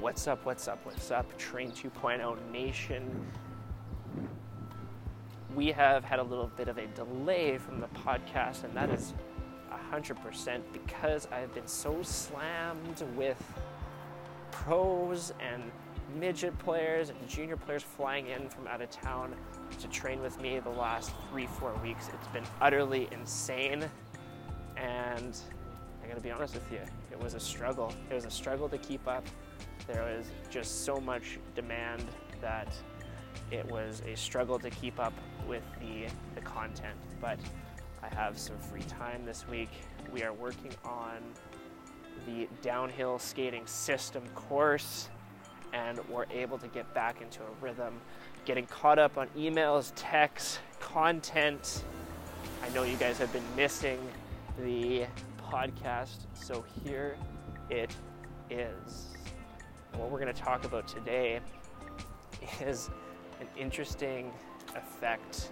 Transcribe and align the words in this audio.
What's 0.00 0.26
up, 0.26 0.46
what's 0.46 0.68
up, 0.68 0.78
what's 0.84 1.10
up, 1.10 1.36
Train 1.36 1.70
2.0 1.70 2.50
Nation? 2.50 3.26
We 5.54 5.66
have 5.66 6.02
had 6.02 6.18
a 6.18 6.22
little 6.22 6.50
bit 6.56 6.68
of 6.68 6.78
a 6.78 6.86
delay 6.86 7.58
from 7.58 7.78
the 7.78 7.88
podcast, 7.88 8.64
and 8.64 8.74
that 8.74 8.88
is 8.88 9.12
100% 9.92 10.62
because 10.72 11.28
I've 11.30 11.54
been 11.54 11.66
so 11.66 12.02
slammed 12.02 13.04
with 13.14 13.36
pros 14.50 15.34
and 15.40 15.62
midget 16.18 16.58
players 16.58 17.10
and 17.10 17.28
junior 17.28 17.58
players 17.58 17.82
flying 17.82 18.28
in 18.28 18.48
from 18.48 18.66
out 18.68 18.80
of 18.80 18.88
town 18.88 19.34
to 19.78 19.88
train 19.88 20.22
with 20.22 20.40
me 20.40 20.58
the 20.58 20.70
last 20.70 21.12
three, 21.30 21.46
four 21.46 21.74
weeks. 21.82 22.08
It's 22.08 22.28
been 22.28 22.44
utterly 22.62 23.08
insane, 23.12 23.84
and 24.78 25.38
I 26.02 26.08
gotta 26.08 26.22
be 26.22 26.30
honest 26.30 26.54
with 26.54 26.72
you, 26.72 26.80
it 27.10 27.22
was 27.22 27.34
a 27.34 27.40
struggle. 27.40 27.92
It 28.10 28.14
was 28.14 28.24
a 28.24 28.30
struggle 28.30 28.70
to 28.70 28.78
keep 28.78 29.06
up 29.06 29.26
there 29.86 30.02
was 30.02 30.26
just 30.50 30.84
so 30.84 31.00
much 31.00 31.38
demand 31.54 32.04
that 32.40 32.68
it 33.50 33.64
was 33.70 34.02
a 34.06 34.16
struggle 34.16 34.58
to 34.58 34.70
keep 34.70 34.98
up 34.98 35.12
with 35.46 35.62
the, 35.80 36.06
the 36.34 36.40
content. 36.40 36.96
But 37.20 37.38
I 38.02 38.14
have 38.14 38.38
some 38.38 38.58
free 38.58 38.82
time 38.82 39.24
this 39.24 39.46
week. 39.48 39.70
We 40.12 40.22
are 40.22 40.32
working 40.32 40.72
on 40.84 41.18
the 42.26 42.48
downhill 42.62 43.18
skating 43.18 43.66
system 43.66 44.22
course, 44.34 45.08
and 45.72 45.98
we're 46.08 46.26
able 46.30 46.58
to 46.58 46.68
get 46.68 46.92
back 46.94 47.20
into 47.20 47.40
a 47.40 47.64
rhythm, 47.64 47.94
getting 48.44 48.66
caught 48.66 48.98
up 48.98 49.18
on 49.18 49.28
emails, 49.36 49.92
texts, 49.96 50.58
content. 50.80 51.84
I 52.62 52.68
know 52.70 52.82
you 52.84 52.96
guys 52.96 53.18
have 53.18 53.32
been 53.32 53.44
missing 53.56 53.98
the 54.58 55.06
podcast, 55.50 56.26
so 56.34 56.64
here 56.84 57.16
it 57.70 57.94
is 58.50 59.12
what 59.96 60.10
we're 60.10 60.20
going 60.20 60.32
to 60.32 60.40
talk 60.40 60.64
about 60.64 60.86
today 60.88 61.40
is 62.60 62.90
an 63.40 63.46
interesting 63.58 64.32
effect 64.74 65.50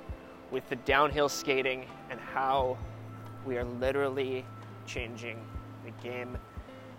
with 0.51 0.69
the 0.69 0.77
downhill 0.77 1.29
skating 1.29 1.85
and 2.11 2.19
how 2.19 2.77
we 3.45 3.57
are 3.57 3.65
literally 3.65 4.45
changing 4.87 5.39
the 5.85 5.91
game. 6.03 6.37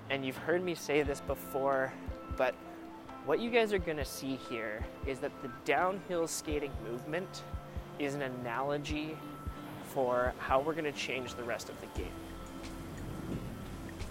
And 0.09 0.25
you've 0.25 0.37
heard 0.37 0.63
me 0.63 0.75
say 0.75 1.03
this 1.03 1.21
before, 1.21 1.91
but 2.37 2.55
what 3.25 3.39
you 3.39 3.49
guys 3.49 3.73
are 3.73 3.79
going 3.79 3.97
to 3.97 4.05
see 4.05 4.37
here 4.49 4.83
is 5.05 5.19
that 5.19 5.31
the 5.41 5.49
downhill 5.65 6.27
skating 6.27 6.71
movement 6.89 7.43
is 7.99 8.13
an 8.13 8.21
analogy 8.21 9.17
for 9.87 10.33
how 10.39 10.59
we're 10.59 10.73
going 10.73 10.85
to 10.85 10.91
change 10.91 11.35
the 11.35 11.43
rest 11.43 11.69
of 11.69 11.79
the 11.81 11.87
game. 11.99 12.11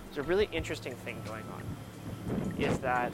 There's 0.07 0.25
a 0.27 0.29
really 0.29 0.49
interesting 0.53 0.95
thing 0.97 1.21
going 1.27 1.45
on 1.55 1.63
is 2.61 2.79
that 2.79 3.13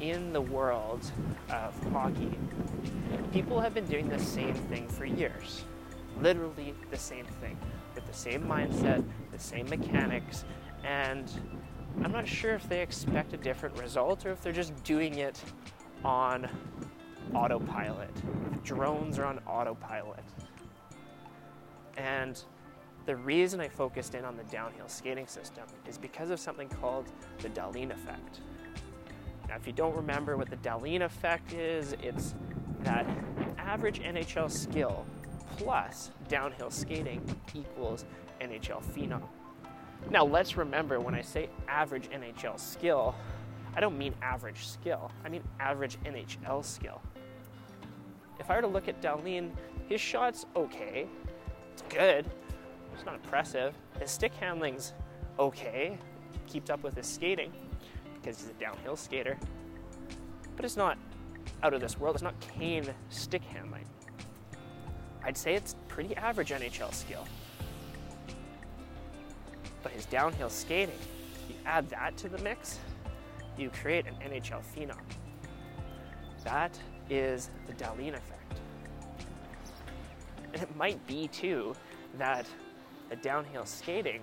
in 0.00 0.32
the 0.32 0.40
world 0.40 1.10
of 1.50 1.92
hockey, 1.92 2.36
people 3.32 3.60
have 3.60 3.74
been 3.74 3.86
doing 3.86 4.08
the 4.08 4.18
same 4.18 4.54
thing 4.54 4.88
for 4.88 5.04
years. 5.04 5.64
Literally 6.20 6.74
the 6.90 6.98
same 6.98 7.26
thing, 7.40 7.56
with 7.94 8.06
the 8.06 8.12
same 8.12 8.44
mindset, 8.44 9.04
the 9.32 9.38
same 9.38 9.68
mechanics, 9.68 10.44
and 10.84 11.30
I'm 12.02 12.12
not 12.12 12.26
sure 12.26 12.54
if 12.54 12.68
they 12.68 12.82
expect 12.82 13.32
a 13.32 13.36
different 13.36 13.80
result 13.80 14.26
or 14.26 14.32
if 14.32 14.42
they're 14.42 14.52
just 14.52 14.82
doing 14.82 15.18
it 15.18 15.40
on 16.04 16.48
autopilot. 17.34 18.10
Drones 18.64 19.18
are 19.18 19.24
on 19.24 19.38
autopilot. 19.46 20.24
And 21.96 22.42
the 23.06 23.14
reason 23.14 23.60
I 23.60 23.68
focused 23.68 24.14
in 24.14 24.24
on 24.24 24.36
the 24.36 24.42
downhill 24.44 24.88
skating 24.88 25.26
system 25.26 25.64
is 25.86 25.98
because 25.98 26.30
of 26.30 26.40
something 26.40 26.68
called 26.68 27.06
the 27.38 27.48
Dahlin 27.50 27.92
effect. 27.92 28.40
Now, 29.54 29.60
if 29.60 29.68
you 29.68 29.72
don't 29.72 29.94
remember 29.94 30.36
what 30.36 30.50
the 30.50 30.56
Dahlin 30.56 31.02
effect 31.02 31.52
is, 31.52 31.94
it's 32.02 32.34
that 32.80 33.06
average 33.56 34.00
NHL 34.00 34.50
skill 34.50 35.06
plus 35.56 36.10
downhill 36.26 36.72
skating 36.72 37.22
equals 37.54 38.04
NHL 38.40 38.82
phenom. 38.82 39.22
Now, 40.10 40.24
let's 40.24 40.56
remember 40.56 40.98
when 40.98 41.14
I 41.14 41.20
say 41.20 41.50
average 41.68 42.10
NHL 42.10 42.58
skill, 42.58 43.14
I 43.76 43.80
don't 43.80 43.96
mean 43.96 44.12
average 44.22 44.66
skill, 44.66 45.12
I 45.24 45.28
mean 45.28 45.44
average 45.60 45.98
NHL 46.04 46.64
skill. 46.64 47.00
If 48.40 48.50
I 48.50 48.56
were 48.56 48.62
to 48.62 48.66
look 48.66 48.88
at 48.88 49.00
Dahlin, 49.00 49.52
his 49.86 50.00
shot's 50.00 50.46
okay, 50.56 51.06
it's 51.72 51.82
good, 51.88 52.28
it's 52.92 53.06
not 53.06 53.14
impressive. 53.14 53.72
His 54.00 54.10
stick 54.10 54.34
handling's 54.34 54.94
okay, 55.38 55.96
keeps 56.48 56.70
up 56.70 56.82
with 56.82 56.96
his 56.96 57.06
skating 57.06 57.52
because 58.24 58.40
he's 58.40 58.50
a 58.50 58.54
downhill 58.54 58.96
skater. 58.96 59.36
But 60.56 60.64
it's 60.64 60.76
not 60.76 60.96
out 61.62 61.74
of 61.74 61.80
this 61.80 61.98
world. 61.98 62.16
It's 62.16 62.22
not 62.22 62.34
Kane 62.40 62.86
stick 63.10 63.42
handling. 63.42 63.84
I'd 65.22 65.36
say 65.36 65.54
it's 65.54 65.76
pretty 65.88 66.16
average 66.16 66.50
NHL 66.50 66.92
skill. 66.94 67.26
But 69.82 69.92
his 69.92 70.06
downhill 70.06 70.48
skating, 70.48 70.98
you 71.48 71.54
add 71.66 71.88
that 71.90 72.16
to 72.18 72.28
the 72.28 72.38
mix, 72.38 72.78
you 73.58 73.70
create 73.70 74.06
an 74.06 74.14
NHL 74.26 74.62
phenom. 74.74 75.00
That 76.44 76.78
is 77.10 77.50
the 77.66 77.72
Dahlin 77.74 78.14
effect. 78.14 78.60
And 80.52 80.62
it 80.62 80.76
might 80.76 81.04
be 81.06 81.28
too 81.28 81.74
that 82.16 82.46
the 83.10 83.16
downhill 83.16 83.66
skating 83.66 84.22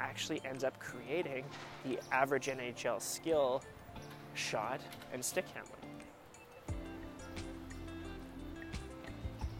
actually 0.00 0.40
ends 0.44 0.64
up 0.64 0.78
creating 0.78 1.44
the 1.84 1.98
average 2.12 2.46
NHL 2.46 3.00
skill 3.00 3.62
shot 4.34 4.80
and 5.12 5.24
stick 5.24 5.44
handling. 5.54 5.74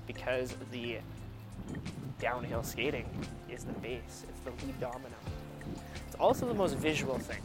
Because 0.06 0.56
the 0.72 0.98
downhill 2.18 2.62
skating 2.62 3.06
is 3.50 3.64
the 3.64 3.72
base, 3.74 4.24
it's 4.28 4.40
the 4.40 4.50
lead 4.66 4.80
domino. 4.80 5.16
It's 6.06 6.16
also 6.18 6.46
the 6.46 6.54
most 6.54 6.76
visual 6.76 7.18
thing. 7.18 7.42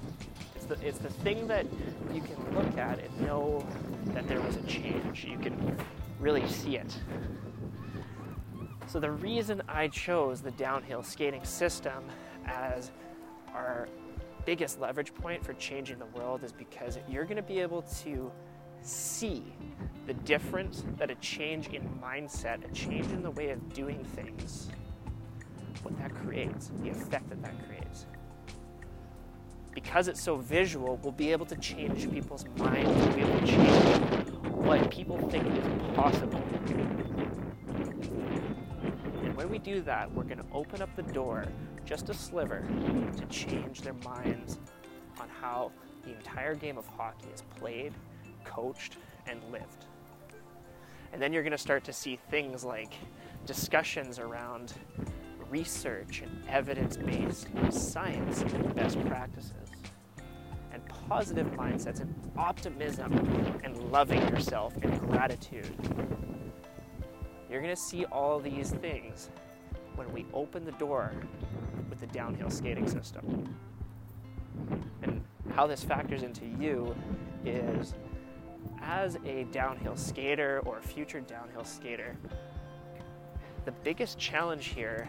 It's 0.55 0.65
the, 0.65 0.87
it's 0.87 0.97
the 0.99 1.09
thing 1.09 1.47
that 1.47 1.65
you 2.13 2.21
can 2.21 2.37
look 2.55 2.77
at 2.77 2.99
and 2.99 3.21
know 3.21 3.65
that 4.07 4.27
there 4.27 4.39
was 4.39 4.55
a 4.55 4.63
change. 4.63 5.25
You 5.25 5.37
can 5.37 5.77
really 6.19 6.47
see 6.47 6.77
it. 6.77 6.97
So, 8.87 8.99
the 8.99 9.11
reason 9.11 9.61
I 9.67 9.87
chose 9.87 10.41
the 10.41 10.51
downhill 10.51 11.03
skating 11.03 11.43
system 11.43 12.03
as 12.45 12.91
our 13.53 13.87
biggest 14.45 14.79
leverage 14.79 15.13
point 15.13 15.43
for 15.43 15.53
changing 15.53 15.99
the 15.99 16.05
world 16.07 16.43
is 16.43 16.51
because 16.51 16.99
you're 17.09 17.23
going 17.23 17.37
to 17.37 17.41
be 17.43 17.59
able 17.59 17.81
to 18.03 18.31
see 18.81 19.43
the 20.05 20.13
difference 20.13 20.83
that 20.97 21.09
a 21.09 21.15
change 21.15 21.69
in 21.69 21.81
mindset, 22.03 22.69
a 22.69 22.73
change 22.73 23.07
in 23.07 23.23
the 23.23 23.31
way 23.31 23.49
of 23.51 23.73
doing 23.73 24.03
things, 24.15 24.69
what 25.81 25.97
that 25.97 26.13
creates, 26.13 26.71
the 26.81 26.89
effect 26.89 27.29
that 27.29 27.41
that 27.41 27.53
creates. 27.67 28.05
Because 29.73 30.07
it's 30.07 30.21
so 30.21 30.35
visual, 30.35 30.99
we'll 31.01 31.11
be 31.11 31.31
able 31.31 31.45
to 31.45 31.55
change 31.55 32.11
people's 32.11 32.45
minds, 32.57 32.89
we'll 32.89 33.15
be 33.15 33.21
able 33.21 33.39
to 33.39 33.47
change 33.47 34.29
what 34.43 34.91
people 34.91 35.17
think 35.29 35.45
is 35.47 35.95
possible. 35.95 36.41
And 39.23 39.35
when 39.35 39.49
we 39.49 39.57
do 39.57 39.81
that, 39.81 40.13
we're 40.13 40.23
going 40.23 40.37
to 40.37 40.45
open 40.53 40.81
up 40.81 40.95
the 40.95 41.03
door 41.03 41.45
just 41.85 42.09
a 42.09 42.13
sliver 42.13 42.63
to 43.17 43.25
change 43.25 43.81
their 43.81 43.93
minds 43.93 44.59
on 45.19 45.27
how 45.29 45.71
the 46.03 46.11
entire 46.15 46.55
game 46.55 46.77
of 46.77 46.87
hockey 46.87 47.27
is 47.33 47.43
played, 47.57 47.93
coached, 48.43 48.97
and 49.27 49.41
lived. 49.51 49.85
And 51.11 51.21
then 51.21 51.31
you're 51.31 51.43
going 51.43 51.51
to 51.51 51.57
start 51.57 51.83
to 51.85 51.93
see 51.93 52.17
things 52.29 52.63
like 52.63 52.93
discussions 53.45 54.19
around 54.19 54.73
research 55.49 56.21
and 56.21 56.43
evidence 56.49 56.97
based 56.97 57.47
science 57.69 58.41
and 58.41 58.73
best 58.75 58.99
practices, 59.05 59.69
and 60.71 60.81
positive 61.07 61.45
mindsets 61.51 61.99
and 61.99 62.13
optimism 62.35 63.13
and 63.63 63.77
loving 63.91 64.21
yourself 64.29 64.73
and 64.81 64.99
gratitude. 64.99 65.75
You're 67.49 67.61
going 67.61 67.75
to 67.75 67.81
see 67.81 68.05
all 68.05 68.39
these 68.39 68.71
things 68.71 69.29
when 69.95 70.11
we 70.11 70.25
open 70.33 70.65
the 70.65 70.71
door 70.73 71.13
the 72.03 72.13
downhill 72.13 72.49
skating 72.49 72.87
system. 72.87 73.55
And 75.03 75.23
how 75.55 75.65
this 75.67 75.83
factors 75.83 76.21
into 76.21 76.45
you 76.59 76.93
is 77.45 77.93
as 78.81 79.17
a 79.25 79.45
downhill 79.45 79.95
skater 79.95 80.61
or 80.65 80.81
future 80.81 81.21
downhill 81.21 81.63
skater, 81.63 82.17
the 83.63 83.71
biggest 83.71 84.19
challenge 84.19 84.67
here 84.67 85.07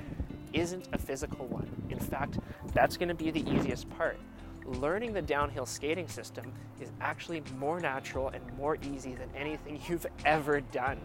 isn't 0.52 0.88
a 0.93 0.99
physical 0.99 1.46
one. 1.49 1.69
In 1.91 1.99
fact, 1.99 2.38
that's 2.73 2.97
going 2.97 3.08
to 3.08 3.14
be 3.14 3.32
the 3.32 3.44
easiest 3.50 3.90
part. 3.99 4.17
Learning 4.64 5.12
the 5.12 5.23
downhill 5.23 5.67
skating 5.67 6.06
system 6.06 6.52
is 6.81 6.93
actually 7.00 7.43
more 7.58 7.81
natural 7.81 8.29
and 8.29 8.43
more 8.56 8.79
easy 8.94 9.14
than 9.14 9.29
anything 9.35 9.81
you've 9.88 10.06
ever 10.25 10.61
done. 10.61 11.00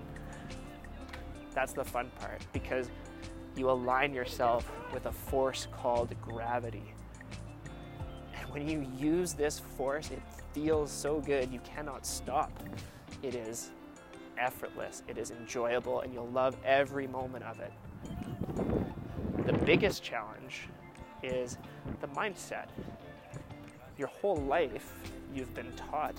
That's 1.56 1.74
the 1.74 1.84
fun 1.84 2.12
part 2.20 2.46
because 2.54 2.92
you 3.60 3.70
align 3.70 4.14
yourself 4.14 4.72
with 4.94 5.06
a 5.06 5.12
force 5.12 5.68
called 5.72 6.16
gravity. 6.22 6.94
And 8.34 8.50
when 8.52 8.68
you 8.68 8.90
use 8.98 9.34
this 9.34 9.60
force, 9.60 10.10
it 10.12 10.22
feels 10.54 10.90
so 10.90 11.20
good. 11.20 11.52
You 11.52 11.60
cannot 11.60 12.06
stop. 12.06 12.52
It 13.22 13.36
is 13.36 13.72
effortless, 14.38 15.04
it 15.10 15.18
is 15.18 15.32
enjoyable, 15.32 16.00
and 16.00 16.14
you'll 16.14 16.30
love 16.30 16.56
every 16.64 17.06
moment 17.06 17.44
of 17.44 17.60
it. 17.60 17.74
The 19.46 19.52
biggest 19.52 20.02
challenge 20.02 20.70
is 21.22 21.58
the 22.00 22.08
mindset. 22.08 22.68
Your 23.98 24.08
whole 24.08 24.38
life, 24.38 24.94
you've 25.36 25.54
been 25.54 25.72
taught. 25.74 26.16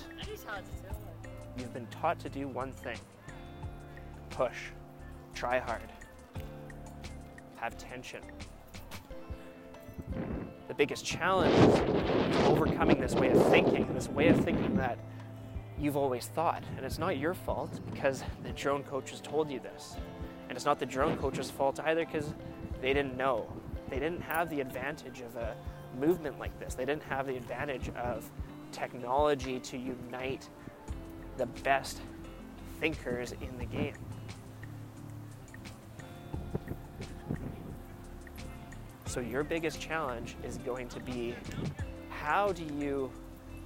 You've 1.56 1.72
been 1.72 1.87
taught 1.87 2.20
to 2.20 2.28
do 2.28 2.46
one 2.46 2.72
thing 2.72 2.98
push, 4.28 4.69
try 5.34 5.58
hard, 5.58 5.82
have 7.60 7.76
tension. 7.76 8.22
The 10.68 10.74
biggest 10.74 11.04
challenge 11.04 11.54
is 11.54 12.36
overcoming 12.46 13.00
this 13.00 13.14
way 13.14 13.30
of 13.30 13.46
thinking, 13.48 13.92
this 13.92 14.08
way 14.08 14.28
of 14.28 14.42
thinking 14.42 14.76
that 14.76 14.98
you've 15.78 15.96
always 15.96 16.28
thought. 16.28 16.64
And 16.76 16.86
it's 16.86 16.98
not 16.98 17.18
your 17.18 17.34
fault 17.34 17.80
because 17.92 18.22
the 18.42 18.52
drone 18.52 18.82
coaches 18.82 19.20
told 19.20 19.50
you 19.50 19.60
this. 19.60 19.96
And 20.48 20.56
it's 20.56 20.64
not 20.64 20.78
the 20.78 20.86
drone 20.86 21.16
coach's 21.18 21.50
fault 21.50 21.80
either 21.80 22.04
because 22.06 22.32
they 22.80 22.94
didn't 22.94 23.16
know. 23.16 23.46
They 23.90 23.98
didn't 23.98 24.22
have 24.22 24.48
the 24.48 24.60
advantage 24.60 25.20
of 25.20 25.36
a 25.36 25.54
movement 25.98 26.38
like 26.38 26.58
this. 26.60 26.74
They 26.74 26.84
didn't 26.84 27.02
have 27.04 27.26
the 27.26 27.36
advantage 27.36 27.90
of 27.90 28.30
technology 28.72 29.58
to 29.60 29.76
unite 29.76 30.48
the 31.36 31.46
best 31.46 32.00
thinkers 32.80 33.32
in 33.32 33.58
the 33.58 33.64
game. 33.64 33.94
So, 39.10 39.18
your 39.18 39.42
biggest 39.42 39.80
challenge 39.80 40.36
is 40.44 40.56
going 40.58 40.86
to 40.90 41.00
be 41.00 41.34
how 42.10 42.52
do 42.52 42.62
you 42.62 43.10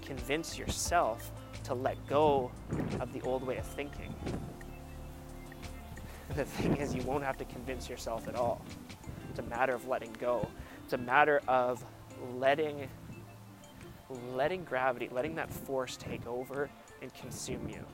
convince 0.00 0.56
yourself 0.56 1.30
to 1.64 1.74
let 1.74 1.98
go 2.06 2.50
of 2.98 3.12
the 3.12 3.20
old 3.20 3.46
way 3.46 3.58
of 3.58 3.66
thinking? 3.66 4.14
The 6.34 6.46
thing 6.46 6.78
is, 6.78 6.94
you 6.94 7.02
won't 7.02 7.22
have 7.22 7.36
to 7.36 7.44
convince 7.44 7.90
yourself 7.90 8.26
at 8.26 8.36
all. 8.36 8.64
It's 9.28 9.38
a 9.38 9.42
matter 9.42 9.74
of 9.74 9.86
letting 9.86 10.14
go. 10.14 10.48
It's 10.82 10.94
a 10.94 10.98
matter 10.98 11.42
of 11.46 11.84
letting 12.36 12.88
letting 14.32 14.64
gravity, 14.64 15.10
letting 15.12 15.34
that 15.34 15.52
force 15.52 15.98
take 15.98 16.26
over 16.26 16.70
and 17.02 17.12
consume 17.12 17.68
you. 17.68 17.84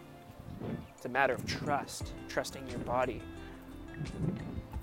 It's 0.95 1.05
a 1.05 1.09
matter 1.09 1.35
of 1.35 1.45
trust, 1.47 2.13
trusting 2.29 2.69
your 2.69 2.79
body, 2.79 3.21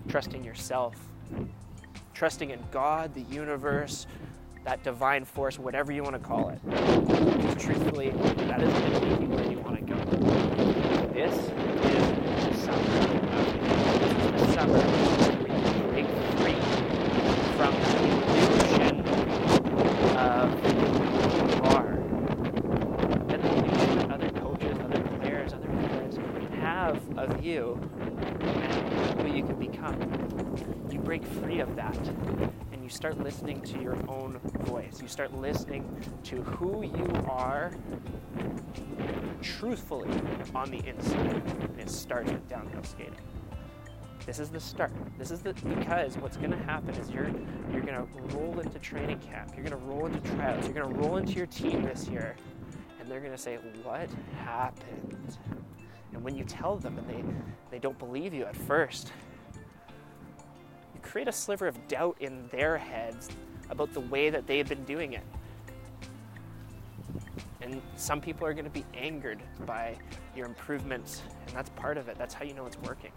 trusting 0.10 0.44
yourself, 0.44 0.98
trusting 2.18 2.50
in 2.50 2.60
God, 2.72 3.14
the 3.14 3.22
universe, 3.22 4.08
that 4.64 4.84
divine 4.84 5.24
force, 5.24 5.60
whatever 5.60 5.92
you 5.92 6.02
want 6.02 6.16
to 6.16 6.20
call 6.20 6.50
it. 6.50 6.60
Truthfully, 7.60 8.10
that 8.10 8.60
is 8.60 8.74
going 8.74 8.92
to 8.92 9.00
take 9.02 9.22
you 9.22 9.28
where 9.28 9.52
you 9.52 9.60
want 9.60 9.78
to 9.78 9.84
go. 9.86 9.96
This 11.14 11.36
is 11.36 11.40
the 12.44 12.54
summer. 12.66 12.90
The 14.36 14.54
summer 14.54 14.80
where 14.82 15.54
you 15.78 15.84
break 15.92 16.08
free 16.40 16.60
from 17.56 17.74
the 17.86 17.90
illusion 18.10 18.96
of 20.18 20.50
who 20.64 20.70
you 21.54 21.62
are. 21.66 21.94
And 23.30 23.40
the 23.44 23.50
illusion 23.54 23.96
that 24.00 24.10
other 24.10 24.32
coaches, 24.32 24.76
other 24.80 25.02
players, 25.20 25.54
other 25.54 25.68
players 25.68 26.16
have 26.62 27.00
of 27.16 27.44
you 27.44 27.80
and 28.02 28.20
who 29.22 29.28
you 29.28 29.44
can 29.44 29.56
become. 29.58 29.98
You 30.90 31.00
break 31.00 31.24
free 31.26 31.60
of 31.60 31.76
that 31.76 31.98
and 32.72 32.77
you 32.88 32.92
start 32.92 33.18
listening 33.20 33.60
to 33.60 33.82
your 33.82 33.98
own 34.08 34.40
voice. 34.60 35.02
You 35.02 35.10
start 35.10 35.34
listening 35.34 35.84
to 36.24 36.42
who 36.42 36.84
you 36.84 37.06
are 37.28 37.74
truthfully 39.42 40.08
on 40.56 40.72
the 40.72 40.78
inside. 40.88 41.44
And 41.60 41.82
it 41.82 41.90
starts 41.90 42.32
with 42.32 42.48
downhill 42.48 42.82
skating. 42.84 43.20
This 44.26 44.40
is 44.40 44.48
the 44.48 44.62
start. 44.62 44.94
This 45.18 45.32
is 45.32 45.42
the 45.42 45.54
because 45.54 46.16
what's 46.20 46.38
to 46.52 46.58
happen 46.64 46.96
is 46.96 47.12
you're 47.12 47.30
you're 47.74 47.82
to 47.94 48.08
roll 48.38 48.58
into 48.62 48.80
training 48.80 49.20
camp. 49.20 49.52
You're 49.54 49.66
to 49.72 49.76
roll 49.76 50.06
into 50.06 50.22
tryouts. 50.22 50.66
You're 50.66 50.76
to 50.90 50.98
roll 50.98 51.18
into 51.18 51.34
your 51.34 51.48
team 51.48 51.84
this 51.84 52.08
year, 52.08 52.38
and 53.02 53.12
they're 53.12 53.20
to 53.34 53.38
say, 53.38 53.58
"What 53.84 54.10
happened?" 54.46 55.38
And 56.14 56.24
when 56.24 56.38
you 56.38 56.46
tell 56.46 56.78
them, 56.78 56.98
and 56.98 57.10
they 57.10 57.24
they 57.70 57.80
don't 57.80 58.00
believe 58.00 58.34
you 58.34 58.46
at 58.46 58.56
first, 58.56 59.12
create 61.08 61.28
a 61.28 61.32
sliver 61.32 61.68
of 61.68 61.88
doubt 61.88 62.18
in 62.20 62.48
their 62.50 62.78
heads 62.78 63.30
about 63.70 63.94
the 63.94 64.02
way 64.02 64.30
that 64.30 64.46
they've 64.46 64.68
been 64.68 64.84
doing 64.84 65.14
it. 65.14 65.24
And 67.62 67.82
some 67.96 68.22
people 68.22 68.46
are 68.46 68.54
going 68.54 68.66
to 68.66 68.72
be 68.72 68.86
angered 68.94 69.40
by 69.66 69.98
your 70.36 70.46
improvements, 70.46 71.22
and 71.48 71.56
that's 71.56 71.70
part 71.72 71.98
of 71.98 72.08
it. 72.08 72.18
That's 72.18 72.34
how 72.34 72.46
you 72.46 72.54
know 72.54 72.66
it's 72.66 72.78
working. 72.80 73.12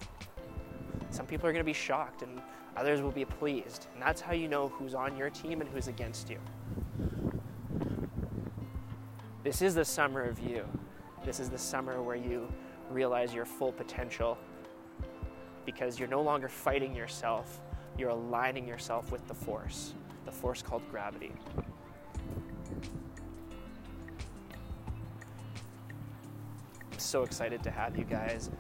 Some 1.11 1.27
people 1.27 1.49
are 1.49 1.53
going 1.53 1.65
to 1.65 1.69
be 1.69 1.73
shocked, 1.73 2.23
and 2.23 2.41
others 2.77 3.03
will 3.03 3.11
be 3.11 3.25
pleased. 3.25 3.87
And 3.93 4.03
that's 4.03 4.21
how 4.21 4.33
you 4.33 4.49
know 4.49 4.69
who's 4.69 4.95
on 4.95 5.17
your 5.17 5.31
team 5.31 5.61
and 5.61 5.69
who's 5.69 5.89
against 5.89 6.31
you. 6.31 6.39
This 9.43 9.63
is 9.63 9.75
the 9.75 9.85
summer 9.85 10.23
of 10.23 10.39
you. 10.41 10.65
This 11.25 11.41
is 11.41 11.49
the 11.51 11.59
summer 11.59 12.03
where 12.03 12.17
you 12.17 12.51
realize 12.91 13.35
your 13.35 13.45
full 13.45 13.73
potential 13.73 14.39
because 15.65 15.99
you're 15.99 16.09
no 16.09 16.23
longer 16.23 16.49
fighting 16.49 16.95
yourself, 16.95 17.61
you're 17.99 18.11
aligning 18.11 18.67
yourself 18.67 19.13
with 19.13 19.27
the 19.29 19.35
force, 19.35 19.95
the 20.25 20.33
force 20.33 20.63
called 20.63 20.83
gravity. 20.91 21.33
So 26.97 27.25
excited 27.25 27.63
to 27.65 27.71
have 27.71 27.97
you 27.97 28.05
guys 28.05 28.51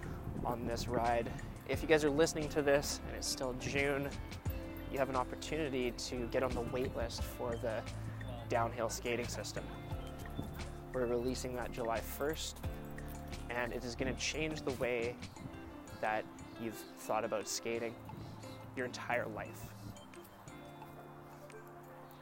on 0.44 0.66
this 0.66 0.88
ride. 0.88 1.30
If 1.68 1.82
you 1.82 1.88
guys 1.88 2.04
are 2.04 2.10
listening 2.10 2.48
to 2.50 2.62
this 2.62 3.00
and 3.06 3.16
it's 3.16 3.28
still 3.28 3.54
June, 3.60 4.08
you 4.92 4.98
have 4.98 5.08
an 5.08 5.16
opportunity 5.16 5.92
to 5.92 6.28
get 6.32 6.42
on 6.42 6.50
the 6.50 6.62
wait 6.72 6.94
list 6.96 7.22
for 7.22 7.54
the 7.62 7.80
downhill 8.48 8.88
skating 8.88 9.28
system. 9.28 9.62
We're 10.92 11.06
releasing 11.06 11.54
that 11.54 11.70
July 11.70 12.00
1st, 12.18 12.54
and 13.50 13.72
it 13.72 13.84
is 13.84 13.94
going 13.94 14.12
to 14.12 14.20
change 14.20 14.62
the 14.62 14.72
way 14.72 15.14
that 16.00 16.24
you've 16.60 16.74
thought 16.74 17.24
about 17.24 17.46
skating 17.46 17.94
your 18.80 18.86
entire 18.86 19.26
life. 19.36 19.66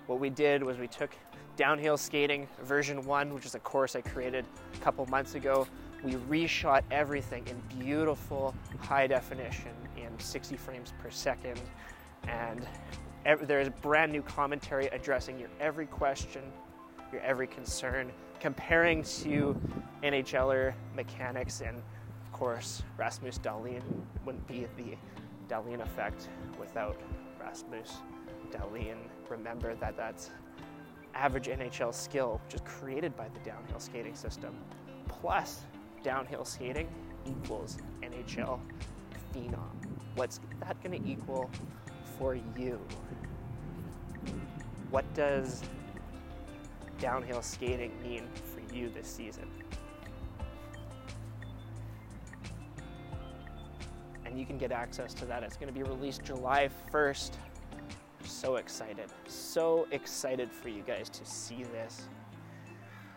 What 0.09 0.19
we 0.19 0.29
did 0.29 0.61
was 0.61 0.77
we 0.77 0.89
took 0.89 1.15
downhill 1.57 1.97
skating 1.97 2.49
version 2.65 3.05
1, 3.05 3.33
which 3.33 3.47
is 3.47 3.55
a 3.55 3.61
course 3.61 3.95
I 3.95 4.00
created 4.00 4.45
a 4.75 4.79
couple 4.79 5.07
months 5.07 5.37
ago. 5.37 5.69
We 6.03 6.15
reshot 6.15 6.83
everything 6.91 7.47
in 7.47 7.79
beautiful 7.79 8.57
high 8.81 9.07
definition 9.07 9.71
in 9.97 10.19
60 10.19 10.57
frames 10.57 10.93
per 11.00 11.11
second, 11.11 11.61
and 12.27 12.67
there 13.43 13.61
is 13.61 13.69
brand 13.81 14.11
new 14.11 14.23
commentary 14.23 14.88
addressing 14.88 15.38
your 15.38 15.50
every 15.61 15.87
question, 15.87 16.43
your 17.12 17.21
every 17.21 17.47
concern, 17.47 18.11
comparing 18.41 19.05
to 19.05 19.57
NHLer 20.03 20.75
mechanics, 20.97 21.61
and 21.61 21.77
of 21.77 22.33
course, 22.33 22.83
Rasmus 22.97 23.38
Dahlin 23.38 23.83
wouldn't 24.25 24.47
be 24.49 24.67
the 24.77 24.97
Dahlin 25.49 25.81
effect 25.81 26.28
without 26.59 27.00
Rasmus 27.40 27.99
Dahlin. 28.50 28.97
Remember 29.28 29.75
that 29.76 29.97
that's 29.97 30.31
average 31.14 31.47
NHL 31.47 31.93
skill, 31.95 32.40
which 32.45 32.55
is 32.55 32.61
created 32.64 33.17
by 33.17 33.28
the 33.28 33.40
downhill 33.40 33.81
skating 33.81 34.14
system, 34.14 34.55
plus 35.09 35.62
downhill 36.02 36.45
skating 36.45 36.88
equals 37.26 37.78
NHL 38.02 38.61
phenom. 39.35 39.71
What's 40.14 40.40
that 40.61 40.81
going 40.83 41.02
to 41.02 41.09
equal 41.09 41.50
for 42.19 42.35
you? 42.57 42.81
What 44.90 45.12
does 45.14 45.62
downhill 46.99 47.43
skating 47.43 47.93
mean 48.02 48.26
for 48.45 48.75
you 48.75 48.88
this 48.90 49.07
season? 49.07 49.49
You 54.38 54.47
can 54.47 54.57
get 54.57 54.71
access 54.73 55.12
to 55.14 55.25
that. 55.26 55.42
It's 55.42 55.57
going 55.57 55.73
to 55.73 55.75
be 55.75 55.83
released 55.83 56.23
July 56.23 56.71
1st. 56.92 57.33
So 58.25 58.57
excited. 58.57 59.11
So 59.26 59.87
excited 59.90 60.50
for 60.50 60.68
you 60.68 60.83
guys 60.83 61.09
to 61.11 61.25
see 61.25 61.64
this 61.64 62.09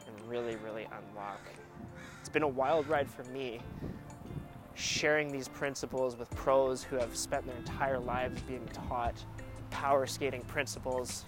and 0.08 0.30
really, 0.30 0.56
really 0.58 0.86
unlock. 0.86 1.42
It's 2.20 2.30
been 2.30 2.44
a 2.44 2.48
wild 2.48 2.88
ride 2.88 3.10
for 3.10 3.24
me 3.26 3.60
sharing 4.74 5.32
these 5.32 5.48
principles 5.48 6.16
with 6.18 6.30
pros 6.32 6.82
who 6.82 6.96
have 6.96 7.16
spent 7.16 7.46
their 7.46 7.58
entire 7.58 8.00
lives 8.00 8.42
being 8.42 8.66
taught 8.68 9.24
power 9.70 10.08
skating 10.08 10.42
principles 10.44 11.26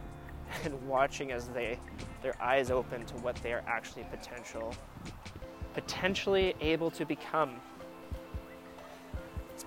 and 0.64 0.88
watching 0.88 1.30
as 1.30 1.48
they 1.48 1.78
their 2.22 2.34
eyes 2.42 2.70
open 2.70 3.04
to 3.04 3.14
what 3.16 3.36
they 3.36 3.52
are 3.52 3.62
actually 3.66 4.04
potential 4.04 4.74
potentially 5.74 6.54
able 6.60 6.90
to 6.90 7.04
become 7.04 7.60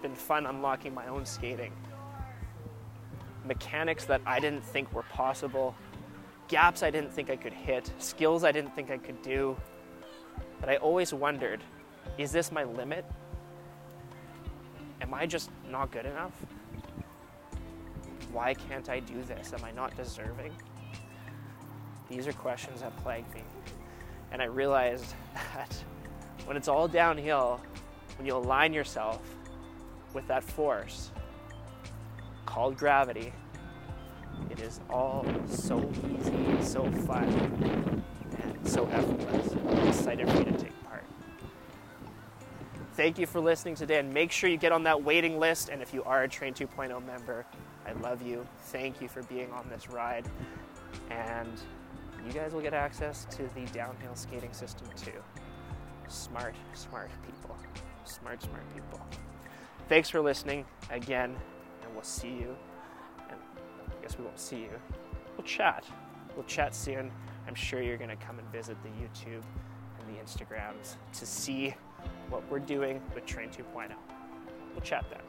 been 0.01 0.15
fun 0.15 0.45
unlocking 0.45 0.93
my 0.93 1.07
own 1.07 1.25
skating 1.25 1.73
mechanics 3.45 4.05
that 4.05 4.21
i 4.25 4.39
didn't 4.39 4.63
think 4.63 4.91
were 4.93 5.03
possible 5.03 5.75
gaps 6.51 6.83
I 6.83 6.91
didn't 6.91 7.13
think 7.13 7.29
I 7.29 7.37
could 7.37 7.53
hit, 7.53 7.89
skills 7.97 8.43
I 8.43 8.51
didn't 8.51 8.75
think 8.75 8.91
I 8.91 8.97
could 8.97 9.21
do. 9.21 9.55
But 10.59 10.69
I 10.69 10.75
always 10.75 11.13
wondered 11.13 11.63
is 12.17 12.31
this 12.31 12.51
my 12.51 12.65
limit? 12.65 13.05
Am 14.99 15.13
I 15.13 15.25
just 15.25 15.49
not 15.69 15.91
good 15.91 16.05
enough? 16.05 16.33
Why 18.33 18.53
can't 18.53 18.89
I 18.89 18.99
do 18.99 19.23
this? 19.23 19.53
Am 19.53 19.63
I 19.63 19.71
not 19.71 19.95
deserving? 19.95 20.51
These 22.09 22.27
are 22.27 22.33
questions 22.33 22.81
that 22.81 22.95
plague 22.97 23.25
me. 23.33 23.43
And 24.33 24.41
I 24.41 24.45
realized 24.45 25.15
that 25.33 25.73
when 26.45 26.57
it's 26.57 26.67
all 26.67 26.87
downhill, 26.87 27.61
when 28.17 28.27
you 28.27 28.35
align 28.35 28.73
yourself 28.73 29.21
with 30.13 30.27
that 30.27 30.43
force 30.43 31.11
called 32.45 32.77
gravity, 32.77 33.33
it 34.49 34.59
is 34.59 34.79
all 34.89 35.25
so 35.47 35.89
easy, 36.09 36.61
so 36.61 36.89
fun, 36.91 38.03
and 38.41 38.67
so 38.67 38.85
effortless. 38.87 39.53
I'm 39.53 39.87
excited 39.87 40.29
for 40.29 40.37
you 40.37 40.45
to 40.45 40.51
take 40.53 40.83
part. 40.85 41.05
Thank 42.93 43.17
you 43.17 43.25
for 43.25 43.39
listening 43.39 43.75
today, 43.75 43.99
and 43.99 44.13
make 44.13 44.31
sure 44.31 44.49
you 44.49 44.57
get 44.57 44.71
on 44.71 44.83
that 44.83 45.01
waiting 45.01 45.39
list. 45.39 45.69
And 45.69 45.81
if 45.81 45.93
you 45.93 46.03
are 46.03 46.23
a 46.23 46.27
Train 46.27 46.53
2.0 46.53 47.05
member, 47.05 47.45
I 47.85 47.93
love 47.93 48.21
you. 48.21 48.45
Thank 48.65 49.01
you 49.01 49.07
for 49.07 49.23
being 49.23 49.51
on 49.51 49.67
this 49.69 49.89
ride. 49.89 50.27
And 51.09 51.61
you 52.25 52.33
guys 52.33 52.53
will 52.53 52.61
get 52.61 52.73
access 52.73 53.25
to 53.31 53.43
the 53.55 53.65
downhill 53.73 54.15
skating 54.15 54.53
system 54.53 54.87
too. 54.95 55.11
Smart, 56.07 56.55
smart 56.73 57.09
people. 57.25 57.57
Smart, 58.03 58.41
smart 58.41 58.63
people. 58.73 58.99
Thanks 59.91 60.09
for 60.09 60.21
listening 60.21 60.63
again, 60.89 61.35
and 61.83 61.93
we'll 61.93 62.01
see 62.01 62.29
you. 62.29 62.55
And 63.29 63.37
I 63.89 64.01
guess 64.01 64.17
we 64.17 64.23
won't 64.23 64.39
see 64.39 64.59
you. 64.61 64.69
We'll 65.35 65.45
chat. 65.45 65.83
We'll 66.33 66.45
chat 66.45 66.73
soon. 66.73 67.11
I'm 67.45 67.55
sure 67.55 67.81
you're 67.81 67.97
going 67.97 68.09
to 68.09 68.15
come 68.15 68.39
and 68.39 68.47
visit 68.53 68.77
the 68.83 68.87
YouTube 68.87 69.43
and 69.99 70.07
the 70.07 70.17
Instagrams 70.23 70.95
to 71.11 71.25
see 71.25 71.75
what 72.29 72.41
we're 72.49 72.59
doing 72.59 73.01
with 73.13 73.25
Train 73.25 73.49
2.0. 73.49 73.91
We'll 74.71 74.79
chat 74.79 75.03
then. 75.09 75.19